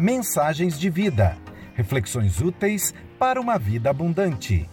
[0.00, 1.36] Mensagens de vida.
[1.74, 4.66] Reflexões úteis para uma vida abundante.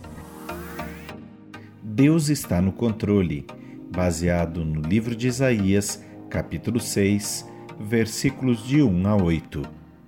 [1.84, 3.46] Deus está no controle.
[3.94, 7.46] Baseado no livro de Isaías, capítulo 6,
[7.78, 9.64] versículos de 1 a 8.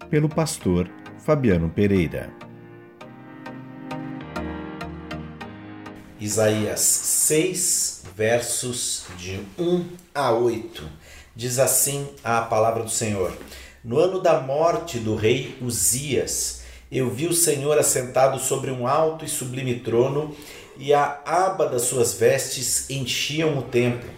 [0.10, 2.32] Pelo pastor Fabiano Pereira.
[6.18, 10.90] Isaías 6, versos de 1 a 8.
[11.36, 13.38] Diz assim a palavra do Senhor:
[13.82, 19.24] No ano da morte do rei Uzias, eu vi o Senhor assentado sobre um alto
[19.24, 20.36] e sublime trono,
[20.78, 24.10] e a aba das suas vestes enchiam o templo.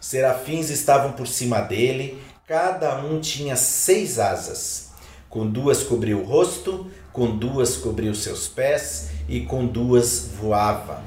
[0.00, 4.92] Serafins estavam por cima dele, cada um tinha seis asas.
[5.28, 11.04] Com duas cobriu o rosto, com duas cobriu seus pés, e com duas voava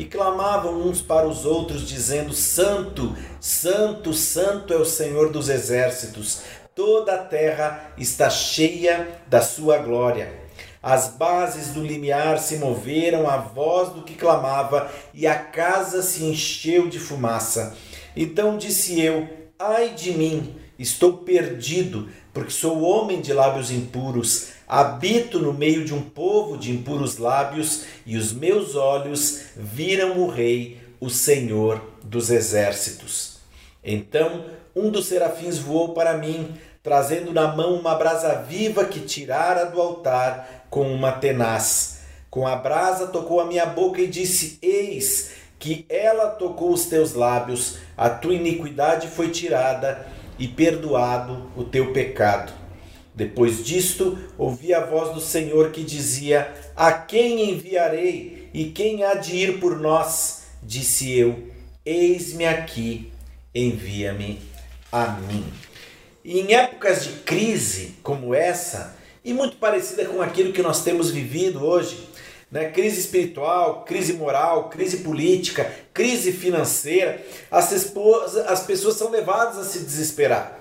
[0.00, 6.40] e clamavam uns para os outros, dizendo: Santo, Santo, Santo é o Senhor dos exércitos,
[6.74, 10.40] toda a terra está cheia da sua glória.
[10.82, 16.24] As bases do limiar se moveram à voz do que clamava, e a casa se
[16.24, 17.76] encheu de fumaça.
[18.16, 25.40] Então disse eu: Ai de mim, estou perdido, porque sou homem de lábios impuros Habito
[25.40, 30.78] no meio de um povo de impuros lábios, e os meus olhos viram o Rei,
[31.00, 33.38] o Senhor dos exércitos.
[33.82, 39.66] Então um dos serafins voou para mim, trazendo na mão uma brasa viva que tirara
[39.66, 42.00] do altar com uma tenaz.
[42.30, 47.12] Com a brasa tocou a minha boca e disse: Eis que ela tocou os teus
[47.12, 50.06] lábios, a tua iniquidade foi tirada
[50.38, 52.52] e perdoado o teu pecado.
[53.14, 59.14] Depois disto, ouvi a voz do Senhor que dizia: A quem enviarei e quem há
[59.14, 60.44] de ir por nós?
[60.62, 61.48] Disse eu:
[61.84, 63.12] Eis-me aqui,
[63.54, 64.49] envia-me
[64.92, 65.52] a mim.
[66.24, 71.10] E em épocas de crise como essa, e muito parecida com aquilo que nós temos
[71.10, 72.08] vivido hoje,
[72.50, 72.70] né?
[72.70, 77.72] crise espiritual, crise moral, crise política, crise financeira, as,
[78.46, 80.58] as pessoas são levadas a se desesperar.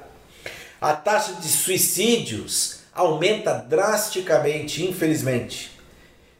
[0.79, 5.72] A taxa de suicídios aumenta drasticamente, infelizmente,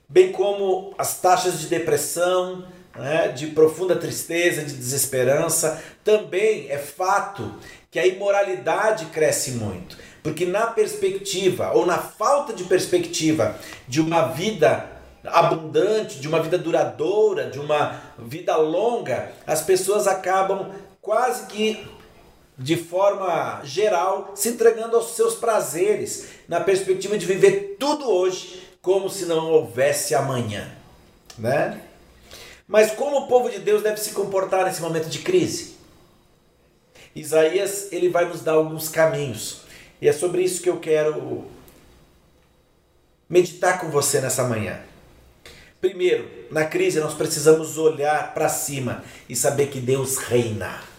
[0.08, 5.82] bem como as taxas de depressão, né, de profunda tristeza, de desesperança.
[6.04, 7.54] Também é fato
[7.92, 13.58] que a imoralidade cresce muito, porque na perspectiva ou na falta de perspectiva
[13.88, 14.90] de uma vida
[15.26, 21.86] abundante, de uma vida duradoura, de uma vida longa, as pessoas acabam quase que
[22.60, 29.10] de forma geral, se entregando aos seus prazeres, na perspectiva de viver tudo hoje como
[29.10, 30.70] se não houvesse amanhã,
[31.38, 31.82] né?
[32.68, 35.79] Mas como o povo de Deus deve se comportar nesse momento de crise?
[37.20, 39.62] Isaías, ele vai nos dar alguns caminhos.
[40.02, 41.46] E é sobre isso que eu quero
[43.28, 44.80] meditar com você nessa manhã.
[45.82, 50.90] Primeiro, na crise nós precisamos olhar para cima e saber que Deus reina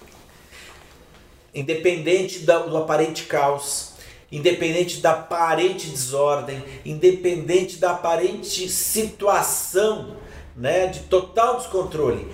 [1.55, 3.93] independente do aparente caos,
[4.31, 10.17] independente da aparente desordem, independente da aparente situação
[10.57, 12.29] né, de total descontrole.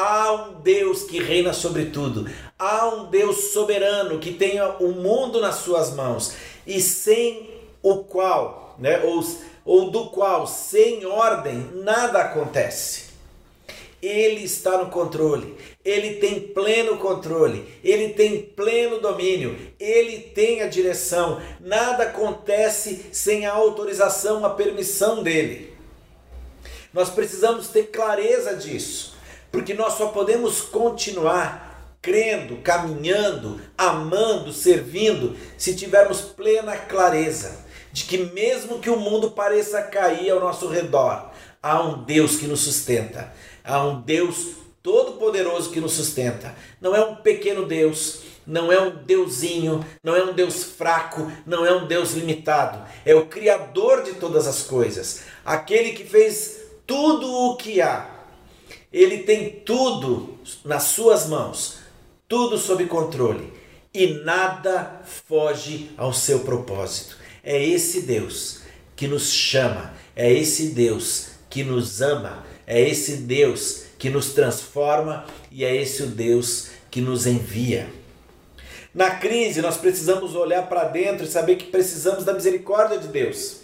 [0.00, 2.30] Há um Deus que reina sobre tudo.
[2.56, 7.50] Há um Deus soberano que tem o mundo nas suas mãos e sem
[7.82, 9.24] o qual, né, ou,
[9.64, 13.06] ou do qual, sem ordem, nada acontece.
[14.00, 20.68] Ele está no controle, ele tem pleno controle, ele tem pleno domínio, ele tem a
[20.68, 21.42] direção.
[21.58, 25.76] Nada acontece sem a autorização, a permissão dele.
[26.94, 29.17] Nós precisamos ter clareza disso,
[29.50, 38.18] porque nós só podemos continuar crendo, caminhando, amando, servindo, se tivermos plena clareza de que,
[38.18, 41.30] mesmo que o mundo pareça cair ao nosso redor,
[41.62, 43.32] há um Deus que nos sustenta
[43.68, 46.54] Há um Deus todo-poderoso que nos sustenta.
[46.80, 51.66] Não é um pequeno Deus, não é um deusinho, não é um Deus fraco, não
[51.66, 52.82] é um Deus limitado.
[53.04, 58.08] É o Criador de todas as coisas, aquele que fez tudo o que há.
[58.92, 61.78] Ele tem tudo nas suas mãos,
[62.26, 63.52] tudo sob controle
[63.92, 67.16] e nada foge ao seu propósito.
[67.42, 68.62] É esse Deus
[68.94, 75.26] que nos chama, é esse Deus que nos ama, é esse Deus que nos transforma
[75.50, 77.88] e é esse o Deus que nos envia.
[78.94, 83.57] Na crise, nós precisamos olhar para dentro e saber que precisamos da misericórdia de Deus.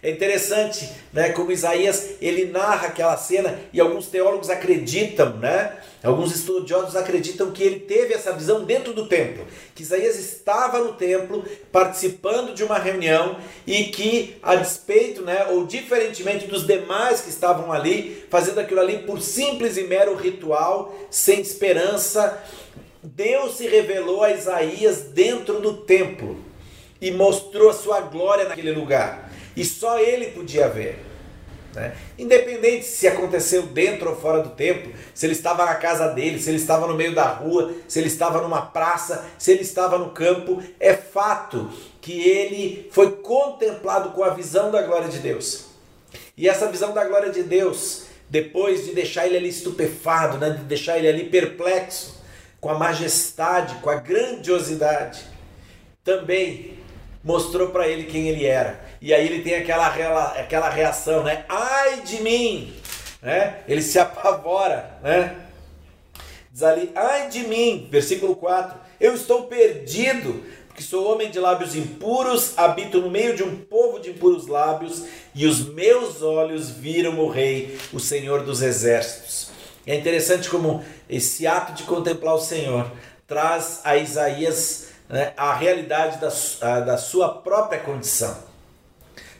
[0.00, 5.76] É interessante, né, como Isaías ele narra aquela cena e alguns teólogos acreditam, né?
[6.04, 10.92] Alguns estudiosos acreditam que ele teve essa visão dentro do templo, que Isaías estava no
[10.92, 17.30] templo participando de uma reunião e que a despeito, né, ou diferentemente dos demais que
[17.30, 22.40] estavam ali, fazendo aquilo ali por simples e mero ritual, sem esperança,
[23.02, 26.38] Deus se revelou a Isaías dentro do templo
[27.00, 29.27] e mostrou a sua glória naquele lugar
[29.58, 31.04] e só ele podia ver.
[31.74, 31.96] Né?
[32.16, 36.48] Independente se aconteceu dentro ou fora do templo, se ele estava na casa dele, se
[36.48, 40.10] ele estava no meio da rua, se ele estava numa praça, se ele estava no
[40.10, 41.68] campo, é fato
[42.00, 45.66] que ele foi contemplado com a visão da glória de Deus.
[46.36, 50.62] E essa visão da glória de Deus, depois de deixar ele ali estupefado, né, de
[50.64, 52.22] deixar ele ali perplexo
[52.60, 55.24] com a majestade, com a grandiosidade,
[56.04, 56.78] também
[57.22, 58.80] mostrou para ele quem ele era.
[59.00, 59.86] E aí ele tem aquela,
[60.32, 61.44] aquela reação, né?
[61.48, 62.74] Ai de mim!
[63.22, 63.60] Né?
[63.66, 65.36] Ele se apavora, né?
[66.50, 71.76] Diz ali, ai de mim, versículo 4, eu estou perdido, porque sou homem de lábios
[71.76, 75.04] impuros, habito no meio de um povo de impuros lábios,
[75.34, 79.50] e os meus olhos viram o Rei, o Senhor dos Exércitos.
[79.86, 82.90] É interessante como esse ato de contemplar o Senhor
[83.26, 88.36] traz a Isaías né, a realidade da, da sua própria condição.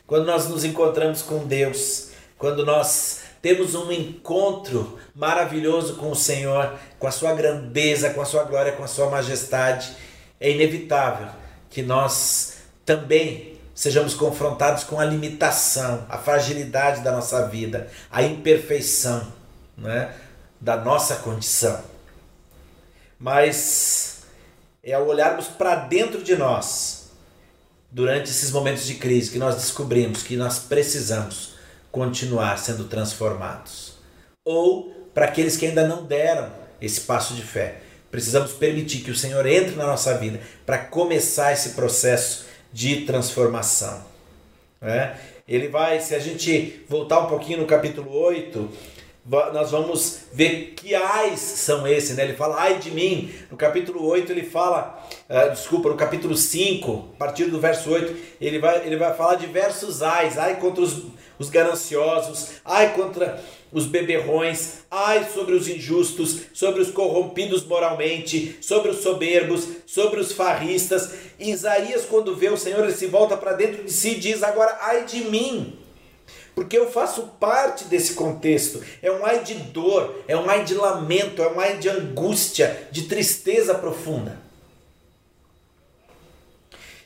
[0.07, 6.75] Quando nós nos encontramos com Deus, quando nós temos um encontro maravilhoso com o Senhor,
[6.99, 9.93] com a sua grandeza, com a sua glória, com a sua majestade,
[10.41, 11.29] é inevitável
[11.69, 19.33] que nós também sejamos confrontados com a limitação, a fragilidade da nossa vida, a imperfeição
[19.77, 20.13] né,
[20.61, 21.81] da nossa condição.
[23.21, 24.18] Mas
[24.91, 27.11] é ao olharmos para dentro de nós,
[27.91, 31.55] durante esses momentos de crise, que nós descobrimos que nós precisamos
[31.91, 33.95] continuar sendo transformados.
[34.45, 36.51] Ou para aqueles que ainda não deram
[36.81, 37.81] esse passo de fé,
[38.11, 44.05] precisamos permitir que o Senhor entre na nossa vida para começar esse processo de transformação.
[44.81, 45.17] É?
[45.47, 48.71] Ele vai, se a gente voltar um pouquinho no capítulo 8,
[49.29, 52.25] nós vamos ver que ais são esses, né?
[52.25, 53.31] Ele fala, ai de mim.
[53.51, 58.17] No capítulo 8 ele fala, uh, desculpa, no capítulo 5, a partir do verso 8,
[58.41, 61.05] ele vai, ele vai falar diversos ais, ai contra os,
[61.39, 63.39] os gananciosos, ai contra
[63.71, 70.33] os beberrões, ai sobre os injustos, sobre os corrompidos moralmente, sobre os soberbos, sobre os
[70.33, 71.13] farristas.
[71.39, 74.43] E Isaías, quando vê o Senhor, ele se volta para dentro de si e diz:
[74.43, 75.78] Agora, ai de mim
[76.59, 78.83] porque eu faço parte desse contexto.
[79.01, 82.89] É um ai de dor, é um ai de lamento, é um ai de angústia,
[82.91, 84.41] de tristeza profunda.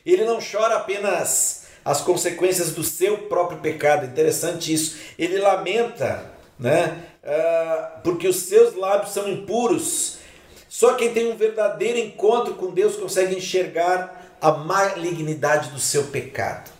[0.03, 4.97] Ele não chora apenas as consequências do seu próprio pecado, interessante isso.
[5.19, 7.03] Ele lamenta, né?
[7.23, 10.17] Uh, porque os seus lábios são impuros.
[10.67, 16.71] Só quem tem um verdadeiro encontro com Deus consegue enxergar a malignidade do seu pecado.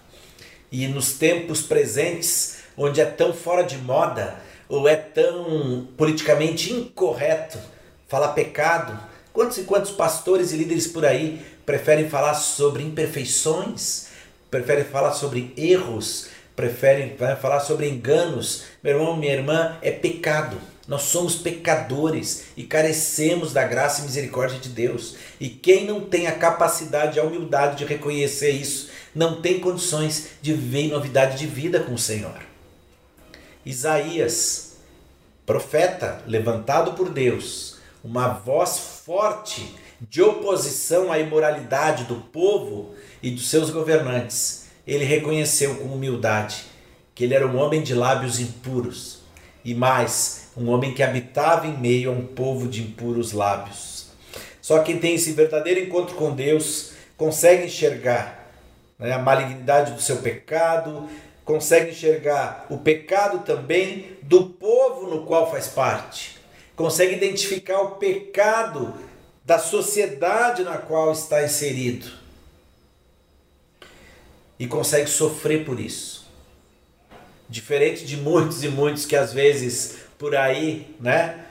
[0.71, 4.35] E nos tempos presentes, onde é tão fora de moda
[4.67, 7.59] ou é tão politicamente incorreto
[8.07, 8.97] falar pecado.
[9.31, 14.09] Quantos e quantos pastores e líderes por aí preferem falar sobre imperfeições,
[14.51, 18.65] preferem falar sobre erros, preferem falar sobre enganos?
[18.83, 20.57] Meu irmão, minha irmã, é pecado.
[20.87, 25.15] Nós somos pecadores e carecemos da graça e misericórdia de Deus.
[25.39, 30.53] E quem não tem a capacidade, a humildade de reconhecer isso, não tem condições de
[30.53, 32.52] viver em novidade de vida com o Senhor.
[33.65, 34.77] Isaías,
[35.45, 43.49] profeta levantado por Deus, uma voz forte de oposição à imoralidade do povo e dos
[43.49, 46.65] seus governantes, ele reconheceu com humildade
[47.15, 49.19] que ele era um homem de lábios impuros
[49.63, 54.07] e mais, um homem que habitava em meio a um povo de impuros lábios.
[54.61, 58.51] Só quem tem esse verdadeiro encontro com Deus consegue enxergar
[58.99, 61.07] né, a malignidade do seu pecado,
[61.45, 66.37] consegue enxergar o pecado também do povo no qual faz parte,
[66.75, 68.93] consegue identificar o pecado
[69.45, 72.09] da sociedade na qual está inserido
[74.57, 76.23] e consegue sofrer por isso.
[77.49, 81.45] Diferente de muitos e muitos que às vezes por aí, né,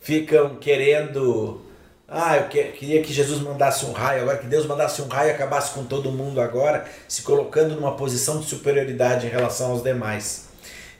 [0.00, 1.65] ficam querendo
[2.08, 5.32] ah, eu queria que Jesus mandasse um raio, agora que Deus mandasse um raio e
[5.32, 10.46] acabasse com todo mundo agora, se colocando numa posição de superioridade em relação aos demais.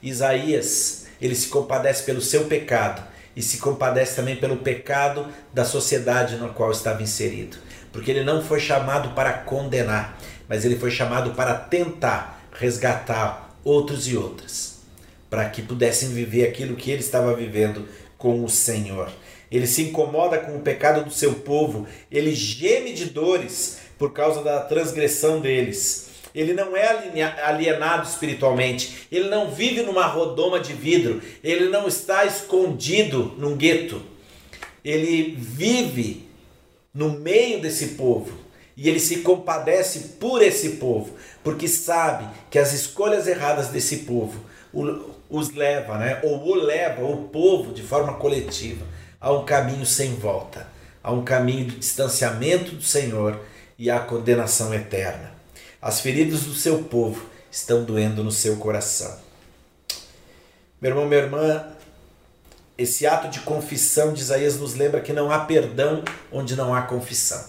[0.03, 3.01] Isaías, ele se compadece pelo seu pecado
[3.37, 7.57] e se compadece também pelo pecado da sociedade na qual estava inserido.
[7.93, 14.07] Porque ele não foi chamado para condenar, mas ele foi chamado para tentar resgatar outros
[14.09, 14.79] e outras,
[15.29, 17.87] para que pudessem viver aquilo que ele estava vivendo
[18.17, 19.09] com o Senhor.
[19.51, 24.43] Ele se incomoda com o pecado do seu povo, ele geme de dores por causa
[24.43, 26.07] da transgressão deles.
[26.35, 26.85] Ele não é
[27.43, 34.01] alienado espiritualmente, ele não vive numa rodoma de vidro, ele não está escondido num gueto.
[34.83, 36.27] Ele vive
[36.93, 38.45] no meio desse povo.
[38.75, 44.39] E ele se compadece por esse povo, porque sabe que as escolhas erradas desse povo
[45.27, 48.85] os leva, né, ou o leva o povo de forma coletiva
[49.19, 50.67] a um caminho sem volta,
[51.03, 53.39] a um caminho de distanciamento do Senhor
[53.77, 55.31] e à condenação eterna.
[55.81, 59.17] As feridas do seu povo estão doendo no seu coração.
[60.79, 61.67] Meu irmão, minha irmã,
[62.77, 66.83] esse ato de confissão de Isaías nos lembra que não há perdão onde não há
[66.83, 67.43] confissão.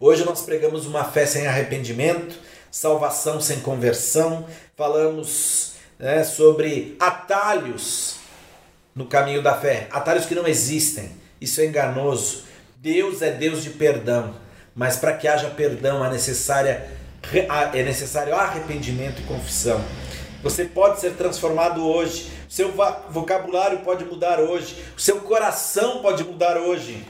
[0.00, 2.38] Hoje nós pregamos uma fé sem arrependimento,
[2.70, 4.46] salvação sem conversão,
[4.76, 8.13] falamos né, sobre atalhos
[8.94, 11.10] no caminho da fé, atalhos que não existem.
[11.40, 12.44] Isso é enganoso.
[12.76, 14.34] Deus é Deus de perdão
[14.74, 16.90] mas para que haja perdão é, necessária,
[17.72, 19.82] é necessário arrependimento e confissão.
[20.42, 22.72] Você pode ser transformado hoje, seu
[23.08, 27.02] vocabulário pode mudar hoje, o seu coração pode mudar hoje.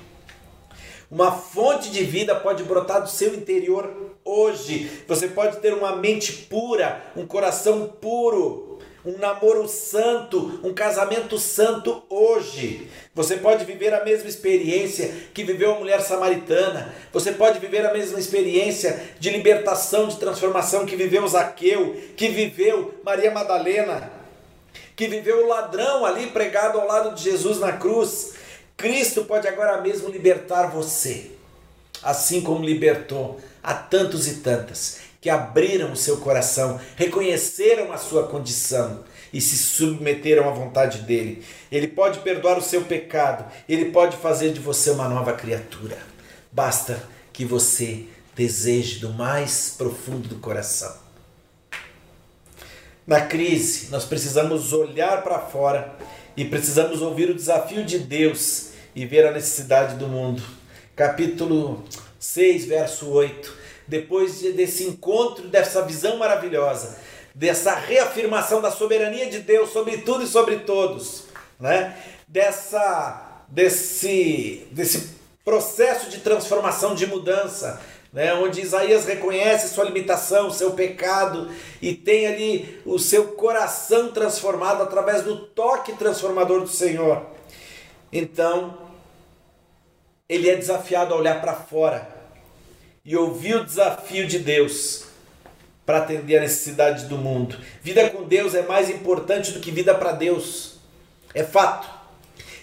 [1.11, 5.03] Uma fonte de vida pode brotar do seu interior hoje.
[5.07, 8.74] Você pode ter uma mente pura, um coração puro,
[9.05, 12.89] um namoro santo, um casamento santo hoje.
[13.15, 16.95] Você pode viver a mesma experiência que viveu a mulher samaritana.
[17.13, 22.95] Você pode viver a mesma experiência de libertação, de transformação que viveu Zaqueu, que viveu
[23.05, 24.11] Maria Madalena,
[24.97, 28.35] que viveu o ladrão ali pregado ao lado de Jesus na cruz.
[28.77, 31.31] Cristo pode agora mesmo libertar você,
[32.03, 38.25] assim como libertou a tantos e tantas que abriram o seu coração, reconheceram a sua
[38.25, 41.43] condição e se submeteram à vontade dele.
[41.73, 45.97] Ele pode perdoar o seu pecado, ele pode fazer de você uma nova criatura.
[46.53, 47.03] Basta
[47.33, 48.05] que você
[48.37, 50.95] deseje do mais profundo do coração.
[53.07, 55.97] Na crise, nós precisamos olhar para fora
[56.37, 60.43] e precisamos ouvir o desafio de Deus e ver a necessidade do mundo.
[60.95, 61.83] Capítulo
[62.19, 66.99] 6, verso 8 depois desse encontro, dessa visão maravilhosa,
[67.35, 71.25] dessa reafirmação da soberania de Deus sobre tudo e sobre todos,
[71.59, 71.97] né?
[72.27, 75.15] dessa, desse, desse
[75.45, 77.81] processo de transformação, de mudança,
[78.13, 81.51] né, onde Isaías reconhece sua limitação, seu pecado
[81.83, 87.27] e tem ali o seu coração transformado através do toque transformador do Senhor.
[88.13, 88.79] Então,
[90.29, 92.14] ele é desafiado a olhar para fora
[93.05, 95.05] e ouvir o desafio de Deus
[95.85, 97.59] para atender a necessidade do mundo.
[97.83, 100.77] Vida com Deus é mais importante do que vida para Deus.
[101.35, 101.87] É fato.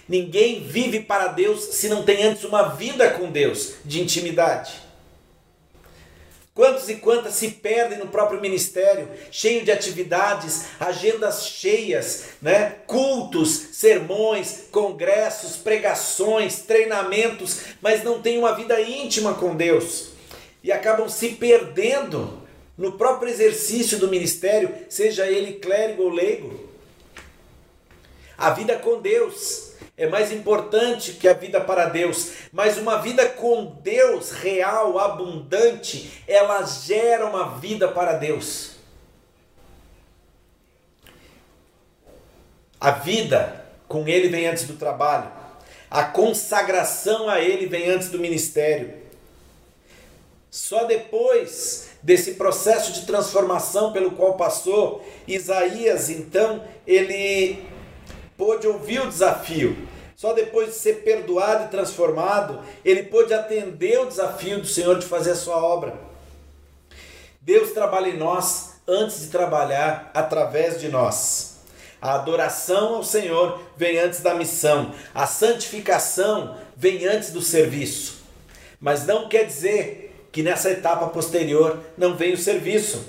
[0.08, 4.82] Ninguém vive para Deus se não tem antes uma vida com Deus de intimidade.
[6.52, 12.76] Quantos e quantas se perdem no próprio ministério, cheio de atividades, agendas cheias, né?
[12.86, 20.11] cultos, sermões, congressos, pregações, treinamentos, mas não tem uma vida íntima com Deus
[20.62, 22.42] e acabam se perdendo
[22.76, 26.70] no próprio exercício do ministério, seja ele clérigo ou leigo.
[28.36, 33.28] A vida com Deus é mais importante que a vida para Deus, mas uma vida
[33.28, 38.72] com Deus real, abundante, ela gera uma vida para Deus.
[42.80, 45.30] A vida com Ele vem antes do trabalho,
[45.88, 49.01] a consagração a Ele vem antes do ministério.
[50.52, 57.64] Só depois desse processo de transformação pelo qual passou, Isaías, então, ele
[58.36, 59.88] pôde ouvir o desafio.
[60.14, 65.06] Só depois de ser perdoado e transformado, ele pôde atender o desafio do Senhor de
[65.06, 65.94] fazer a sua obra.
[67.40, 71.60] Deus trabalha em nós antes de trabalhar através de nós.
[71.98, 78.18] A adoração ao Senhor vem antes da missão, a santificação vem antes do serviço.
[78.78, 83.04] Mas não quer dizer que nessa etapa posterior não vem o serviço.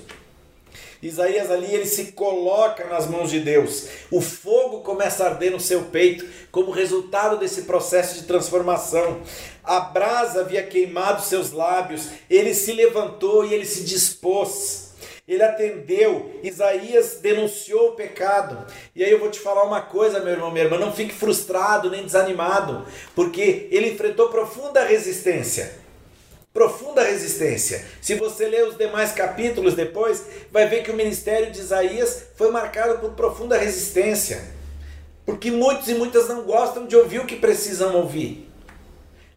[1.01, 3.87] Isaías ali ele se coloca nas mãos de Deus.
[4.09, 9.21] O fogo começa a arder no seu peito como resultado desse processo de transformação.
[9.63, 12.07] A brasa havia queimado seus lábios.
[12.29, 14.93] Ele se levantou e ele se dispôs.
[15.27, 16.39] Ele atendeu.
[16.41, 18.65] Isaías denunciou o pecado.
[18.95, 21.89] E aí eu vou te falar uma coisa, meu irmão, minha irmã, não fique frustrado
[21.89, 25.82] nem desanimado, porque ele enfrentou profunda resistência.
[26.53, 27.83] Profunda resistência.
[27.99, 32.51] Se você ler os demais capítulos depois, vai ver que o ministério de Isaías foi
[32.51, 34.43] marcado por profunda resistência.
[35.25, 38.51] Porque muitos e muitas não gostam de ouvir o que precisam ouvir.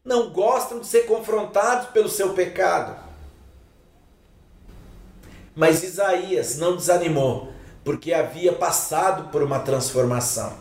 [0.05, 3.05] Não gostam de ser confrontados pelo seu pecado.
[5.55, 7.51] Mas Isaías não desanimou,
[7.83, 10.53] porque havia passado por uma transformação.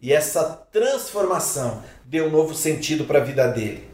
[0.00, 3.91] E essa transformação deu um novo sentido para a vida dele.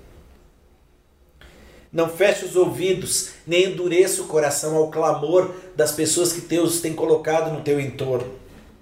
[1.93, 6.95] Não feche os ouvidos, nem endureça o coração ao clamor das pessoas que Deus tem
[6.95, 8.35] colocado no teu entorno.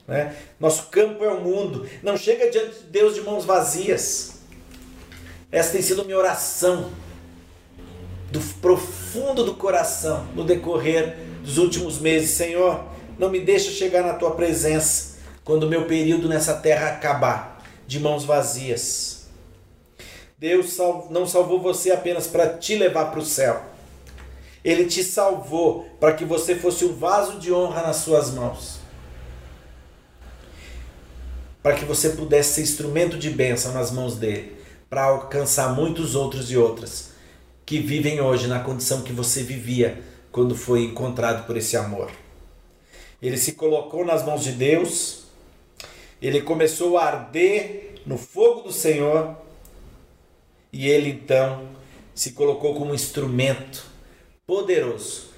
[0.06, 0.34] Né?
[0.58, 1.88] Nosso campo é o mundo.
[2.02, 4.40] Não chega diante de Deus de mãos vazias.
[5.50, 6.90] Essa tem sido minha oração
[8.30, 12.30] do profundo do coração no decorrer dos últimos meses.
[12.30, 12.84] Senhor,
[13.18, 18.00] não me deixa chegar na tua presença quando o meu período nessa terra acabar de
[18.00, 19.15] mãos vazias.
[20.38, 20.76] Deus
[21.08, 23.62] não salvou você apenas para te levar para o céu.
[24.62, 28.80] Ele te salvou para que você fosse um vaso de honra nas suas mãos.
[31.62, 34.56] Para que você pudesse ser instrumento de bênção nas mãos dele,
[34.90, 37.12] para alcançar muitos outros e outras
[37.64, 42.10] que vivem hoje na condição que você vivia quando foi encontrado por esse amor.
[43.22, 45.24] Ele se colocou nas mãos de Deus,
[46.20, 49.45] ele começou a arder no fogo do Senhor
[50.76, 51.70] e ele então
[52.14, 53.86] se colocou como instrumento
[54.46, 55.30] poderoso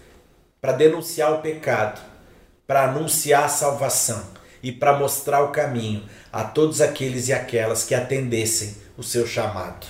[0.61, 2.01] para denunciar o pecado,
[2.67, 4.21] para anunciar a salvação
[4.61, 6.03] e para mostrar o caminho
[6.33, 9.87] a todos aqueles e aquelas que atendessem o seu chamado.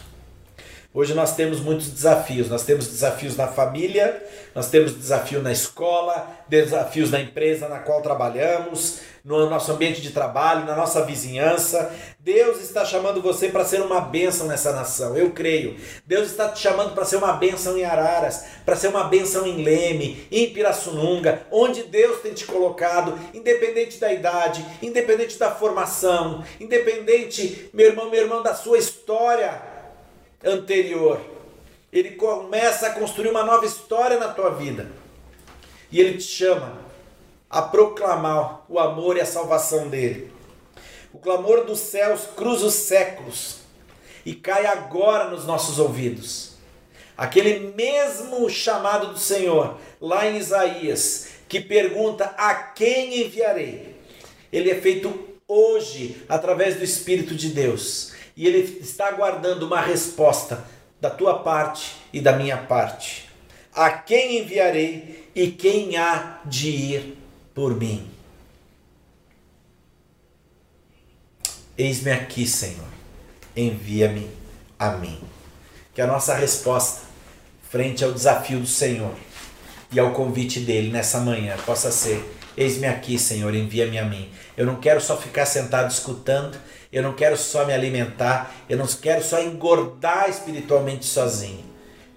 [0.93, 2.49] Hoje nós temos muitos desafios.
[2.49, 4.23] Nós temos desafios na família,
[4.55, 10.11] nós temos desafio na escola, desafios na empresa na qual trabalhamos, no nosso ambiente de
[10.11, 11.95] trabalho, na nossa vizinhança.
[12.19, 15.77] Deus está chamando você para ser uma bênção nessa nação, eu creio.
[16.07, 19.63] Deus está te chamando para ser uma bênção em Araras, para ser uma bênção em
[19.63, 27.71] Leme, em Pirassununga, onde Deus tem te colocado, independente da idade, independente da formação, independente,
[27.73, 29.61] meu irmão, meu irmão, da sua história
[30.45, 31.21] anterior.
[31.93, 34.91] Ele começa a construir uma nova história na tua vida.
[35.91, 36.88] E ele te chama
[37.51, 40.31] a proclamar o amor e a salvação dele.
[41.13, 43.59] O clamor dos céus cruza os séculos
[44.25, 46.53] e cai agora nos nossos ouvidos.
[47.17, 53.97] Aquele mesmo chamado do Senhor, lá em Isaías, que pergunta: A quem enviarei?
[54.53, 60.65] Ele é feito hoje através do Espírito de Deus e ele está aguardando uma resposta
[61.01, 63.29] da tua parte e da minha parte.
[63.75, 67.19] A quem enviarei e quem há de ir
[67.59, 68.09] por mim.
[71.77, 72.87] Eis-me aqui, Senhor,
[73.57, 74.31] envia-me
[74.79, 75.19] a mim.
[75.93, 77.01] Que a nossa resposta,
[77.69, 79.13] frente ao desafio do Senhor
[79.91, 82.25] e ao convite dele nessa manhã, possa ser:
[82.57, 84.31] Eis-me aqui, Senhor, envia-me a mim.
[84.57, 86.57] Eu não quero só ficar sentado escutando,
[86.93, 91.68] eu não quero só me alimentar, eu não quero só engordar espiritualmente sozinho.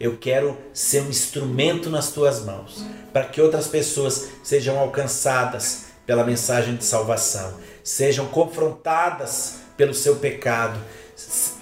[0.01, 2.83] Eu quero ser um instrumento nas tuas mãos,
[3.13, 10.79] para que outras pessoas sejam alcançadas pela mensagem de salvação, sejam confrontadas pelo seu pecado,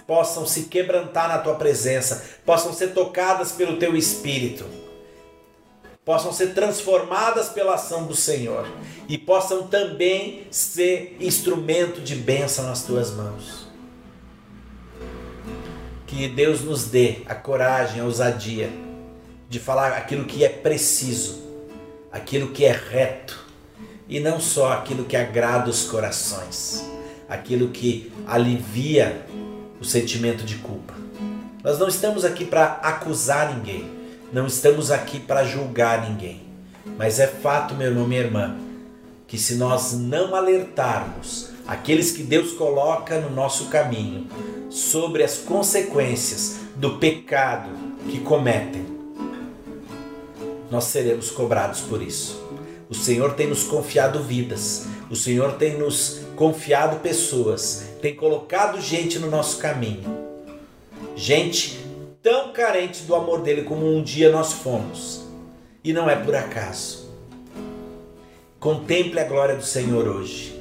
[0.08, 4.64] possam se quebrantar na tua presença, possam ser tocadas pelo teu espírito,
[6.06, 8.66] possam ser transformadas pela ação do Senhor
[9.10, 13.69] e possam também ser instrumento de bênção nas tuas mãos.
[16.20, 18.70] Que Deus nos dê a coragem, a ousadia
[19.48, 21.42] de falar aquilo que é preciso,
[22.12, 23.40] aquilo que é reto
[24.06, 26.84] e não só aquilo que agrada os corações,
[27.30, 29.26] aquilo que alivia
[29.80, 30.94] o sentimento de culpa.
[31.64, 33.90] Nós não estamos aqui para acusar ninguém,
[34.34, 36.42] não estamos aqui para julgar ninguém,
[36.98, 38.58] mas é fato, meu irmão, minha irmã,
[39.26, 44.26] que se nós não alertarmos aqueles que Deus coloca no nosso caminho
[44.72, 47.70] sobre as consequências do pecado
[48.10, 48.84] que cometem,
[50.72, 52.44] nós seremos cobrados por isso.
[52.90, 59.20] O Senhor tem nos confiado vidas, o Senhor tem nos confiado pessoas, tem colocado gente
[59.20, 60.28] no nosso caminho.
[61.16, 61.80] Gente
[62.24, 65.22] tão carente do amor dele como um dia nós fomos.
[65.84, 67.08] E não é por acaso.
[68.60, 70.59] Contemple a glória do Senhor hoje.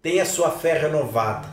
[0.00, 1.48] Tenha sua fé renovada.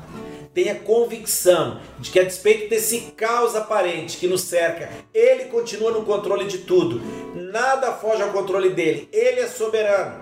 [0.54, 6.06] Tenha convicção de que, a despeito desse caos aparente que nos cerca, Ele continua no
[6.06, 7.02] controle de tudo.
[7.34, 9.10] Nada foge ao controle dele.
[9.12, 10.14] Ele é soberano.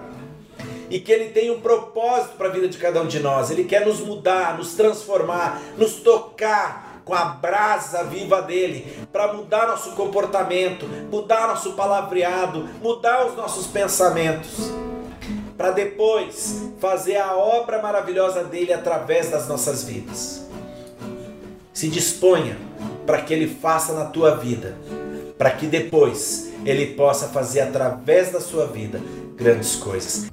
[0.89, 3.51] E que Ele tem um propósito para a vida de cada um de nós.
[3.51, 9.67] Ele quer nos mudar, nos transformar, nos tocar com a brasa viva dele para mudar
[9.67, 14.71] nosso comportamento, mudar nosso palavreado, mudar os nossos pensamentos,
[15.57, 20.47] para depois fazer a obra maravilhosa dele através das nossas vidas.
[21.73, 22.57] Se disponha
[23.05, 24.77] para que ele faça na tua vida,
[25.37, 29.01] para que depois ele possa fazer através da sua vida
[29.35, 30.31] grandes coisas.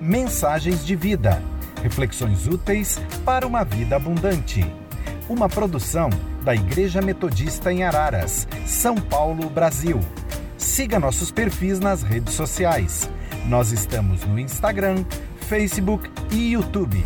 [0.00, 1.42] Mensagens de vida.
[1.82, 4.64] Reflexões úteis para uma vida abundante.
[5.28, 6.10] Uma produção
[6.42, 9.98] da Igreja Metodista em Araras, São Paulo, Brasil.
[10.66, 13.08] Siga nossos perfis nas redes sociais.
[13.46, 15.04] Nós estamos no Instagram,
[15.48, 17.04] Facebook e YouTube.